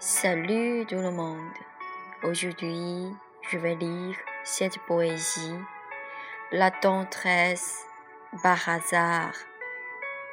Salut 0.00 0.84
tout 0.86 0.96
le 0.96 1.12
monde. 1.12 1.54
Aujourd'hui, 2.24 3.16
je 3.48 3.58
vais 3.58 3.76
lire 3.76 4.16
cette 4.42 4.78
poésie. 4.80 5.54
La 6.50 6.72
tendresse 6.72 7.86
par 8.42 8.68
hasard. 8.68 9.34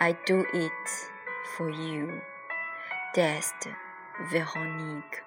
I 0.00 0.14
do 0.26 0.44
it 0.52 1.10
for 1.56 1.70
you. 1.70 2.10
Test 3.14 3.68
Véronique. 4.28 5.22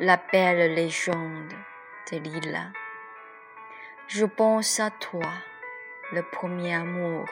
La 0.00 0.16
belle 0.32 0.74
légende 0.74 1.52
de 2.10 2.16
Lila. 2.16 2.72
Je 4.08 4.24
pense 4.24 4.80
à 4.80 4.90
toi, 4.90 5.30
le 6.12 6.22
premier 6.22 6.74
amour. 6.74 7.26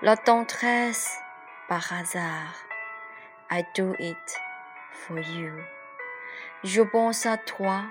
La 0.00 0.16
tendresse 0.16 1.18
par 1.68 1.92
hasard. 1.92 2.54
I 3.50 3.62
do 3.76 3.94
it 3.98 4.16
for 4.94 5.18
you. 5.18 5.52
Je 6.62 6.82
pense 6.82 7.26
à 7.26 7.36
toi 7.36 7.82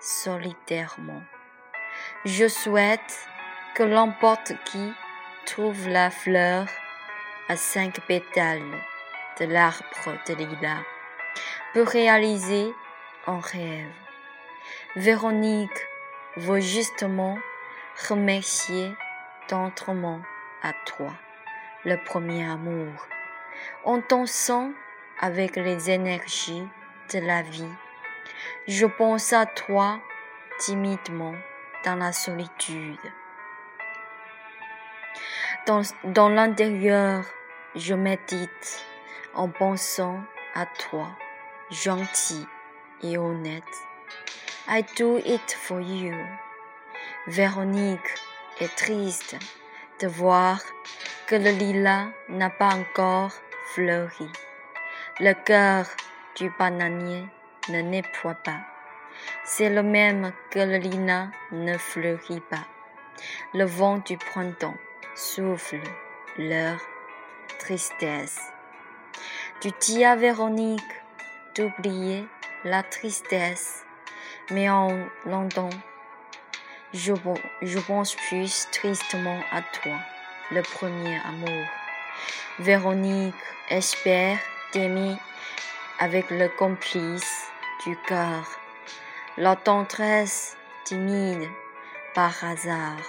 solitairement. 0.00 1.22
Je 2.24 2.46
souhaite 2.48 3.26
que 3.74 3.82
n'importe 3.82 4.52
qui 4.64 4.92
trouve 5.46 5.88
la 5.88 6.10
fleur 6.10 6.66
à 7.48 7.56
cinq 7.56 8.00
pétales 8.06 8.60
de 9.40 9.46
l'arbre 9.46 10.18
de 10.26 10.34
lilas 10.34 10.82
pour 11.72 11.86
réaliser 11.86 12.72
un 13.26 13.40
rêve. 13.40 13.92
Véronique 14.96 15.86
veut 16.36 16.60
justement 16.60 17.38
remercier 18.08 18.92
tendrement 19.46 20.20
à 20.62 20.72
toi, 20.84 21.12
le 21.84 21.96
premier 22.04 22.44
amour, 22.44 23.08
en 23.84 24.00
ton 24.00 24.26
sang 24.26 24.72
avec 25.20 25.56
les 25.56 25.90
énergies 25.90 26.66
de 27.12 27.18
la 27.20 27.42
vie. 27.42 27.74
Je 28.66 28.86
pense 28.86 29.32
à 29.32 29.46
toi 29.46 30.00
timidement 30.58 31.34
dans 31.84 31.96
la 31.96 32.12
solitude. 32.12 32.98
Dans, 36.04 36.28
l'intérieur, 36.28 37.24
je 37.74 37.94
médite 37.94 38.86
en 39.34 39.48
pensant 39.48 40.20
à 40.54 40.64
toi, 40.66 41.08
gentil 41.70 42.46
et 43.02 43.18
honnête. 43.18 43.62
I 44.66 44.84
do 44.96 45.18
it 45.18 45.52
for 45.52 45.80
you. 45.80 46.14
Véronique 47.26 48.14
est 48.60 48.74
triste 48.76 49.36
de 50.00 50.08
voir 50.08 50.60
que 51.26 51.36
le 51.36 51.50
lilas 51.50 52.08
n'a 52.28 52.48
pas 52.48 52.74
encore 52.74 53.32
fleuri. 53.74 54.30
Le 55.20 55.32
cœur 55.32 55.84
du 56.36 56.48
bananier 56.60 57.26
ne 57.70 57.80
nettoie 57.80 58.36
pas. 58.36 58.60
C'est 59.44 59.68
le 59.68 59.82
même 59.82 60.32
que 60.52 60.60
le 60.60 60.76
lilas 60.76 61.26
ne 61.50 61.76
fleurit 61.76 62.40
pas. 62.48 62.64
Le 63.52 63.64
vent 63.64 63.98
du 63.98 64.16
printemps 64.16 64.76
souffle 65.16 65.80
leur 66.36 66.78
tristesse. 67.58 68.38
Tu 69.60 69.70
dis 69.80 70.04
à 70.04 70.14
Véronique 70.14 71.02
d'oublier 71.56 72.24
la 72.62 72.84
tristesse, 72.84 73.84
mais 74.52 74.70
en 74.70 74.96
l'entendant, 75.26 75.76
je, 76.94 77.12
je 77.62 77.78
pense 77.80 78.14
plus 78.14 78.68
tristement 78.70 79.40
à 79.50 79.62
toi, 79.62 79.98
le 80.52 80.62
premier 80.62 81.18
amour. 81.26 81.66
Véronique 82.60 83.34
espère 83.68 84.38
avec 85.98 86.30
le 86.30 86.48
complice 86.58 87.48
du 87.86 87.96
cœur, 88.06 88.44
la 89.36 89.56
tendresse 89.56 90.56
timide 90.84 91.48
par 92.14 92.32
hasard. 92.44 93.00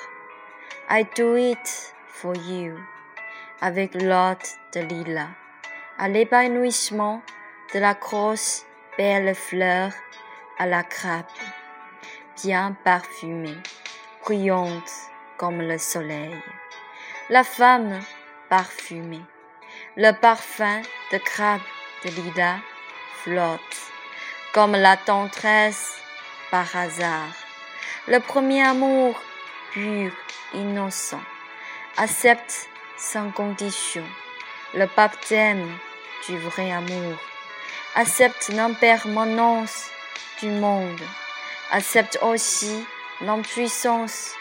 I 0.90 1.06
do 1.16 1.36
it 1.36 1.94
for 2.08 2.36
you, 2.36 2.78
avec 3.62 3.94
l'hôte 3.94 4.58
de 4.74 4.82
lilas, 4.82 5.30
à 5.98 6.08
l'épanouissement 6.08 7.22
de 7.74 7.80
la 7.80 7.94
grosse 7.94 8.66
belle 8.98 9.36
fleur 9.36 9.92
à 10.58 10.66
la 10.66 10.84
crape, 10.84 11.30
bien 12.42 12.76
parfumée, 12.84 13.58
brillante 14.24 14.92
comme 15.38 15.62
le 15.62 15.78
soleil. 15.78 16.36
La 17.30 17.44
femme 17.44 18.00
parfumée. 18.50 19.26
Le 19.96 20.12
parfum 20.12 20.82
de 21.12 21.18
crabe 21.18 21.62
de 22.04 22.10
lilas 22.10 22.60
flotte 23.24 23.92
comme 24.54 24.74
la 24.74 24.98
tendresse 24.98 25.98
par 26.52 26.76
hasard. 26.76 27.34
Le 28.08 28.20
premier 28.20 28.64
amour 28.64 29.20
pur, 29.72 30.12
innocent, 30.54 31.22
accepte 31.98 32.70
sans 32.98 33.32
condition 33.32 34.04
le 34.74 34.88
baptême 34.96 35.68
du 36.28 36.38
vrai 36.38 36.72
amour, 36.72 37.18
accepte 37.96 38.50
l'impermanence 38.50 39.90
du 40.42 40.50
monde, 40.50 41.02
accepte 41.72 42.20
aussi 42.22 42.86
l'impuissance 43.22 44.34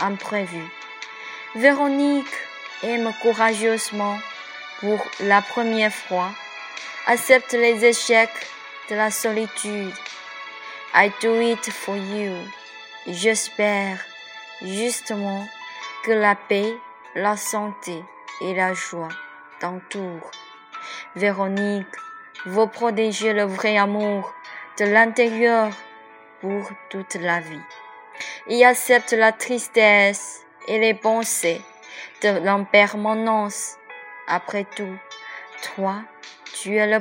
imprévue. 0.00 0.68
Véronique 1.54 2.34
aime 2.82 3.12
courageusement 3.22 4.18
pour 4.80 4.98
la 5.20 5.42
première 5.42 5.92
fois, 5.92 6.30
accepte 7.06 7.52
les 7.52 7.84
échecs 7.84 8.46
de 8.88 8.96
la 8.96 9.10
solitude. 9.10 9.94
I 10.94 11.12
do 11.22 11.40
it 11.40 11.70
for 11.70 11.96
you. 11.96 12.34
J'espère 13.06 13.98
justement 14.62 15.46
que 16.04 16.12
la 16.12 16.34
paix, 16.34 16.74
la 17.14 17.36
santé 17.36 18.02
et 18.40 18.54
la 18.54 18.74
joie 18.74 19.08
t'entourent. 19.60 20.30
Véronique 21.14 21.86
veut 22.46 22.66
protéger 22.66 23.32
le 23.32 23.44
vrai 23.44 23.76
amour 23.76 24.34
de 24.78 24.86
l'intérieur 24.86 25.70
pour 26.40 26.70
toute 26.88 27.16
la 27.16 27.40
vie 27.40 27.60
et 28.48 28.64
accepte 28.64 29.12
la 29.12 29.32
tristesse 29.32 30.40
et 30.68 30.78
les 30.78 30.94
pensées 30.94 31.60
de 32.22 32.38
l'impermanence 32.38 33.76
après 34.30 34.64
tout, 34.76 34.96
toi, 35.74 35.96
tu 36.54 36.76
es 36.76 36.86
le 36.86 37.00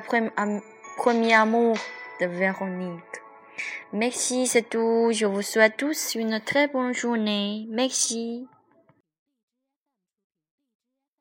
premier 0.98 1.34
amour 1.34 1.78
de 2.20 2.26
Véronique. 2.26 3.04
Merci, 3.94 4.48
c'est 4.48 4.70
tout. 4.70 5.12
Je 5.12 5.26
vous 5.26 5.42
souhaite 5.42 5.78
tous 5.78 6.16
une 6.16 6.40
très 6.40 6.68
bonne 6.68 6.94
journée. 6.94 7.68
Merci. 7.70 8.48